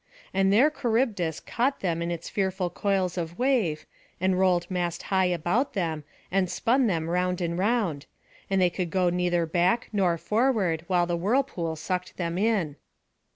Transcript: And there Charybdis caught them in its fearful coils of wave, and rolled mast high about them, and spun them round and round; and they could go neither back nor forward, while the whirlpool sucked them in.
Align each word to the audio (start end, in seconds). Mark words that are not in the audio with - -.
And 0.33 0.51
there 0.51 0.71
Charybdis 0.71 1.41
caught 1.41 1.81
them 1.81 2.01
in 2.01 2.09
its 2.09 2.27
fearful 2.27 2.71
coils 2.71 3.19
of 3.19 3.37
wave, 3.37 3.85
and 4.19 4.39
rolled 4.39 4.65
mast 4.71 5.03
high 5.13 5.25
about 5.27 5.73
them, 5.75 6.05
and 6.31 6.49
spun 6.49 6.87
them 6.87 7.07
round 7.07 7.39
and 7.39 7.55
round; 7.55 8.07
and 8.49 8.59
they 8.59 8.71
could 8.71 8.89
go 8.89 9.11
neither 9.11 9.45
back 9.45 9.89
nor 9.93 10.17
forward, 10.17 10.83
while 10.87 11.05
the 11.05 11.15
whirlpool 11.17 11.75
sucked 11.75 12.17
them 12.17 12.39
in. 12.39 12.77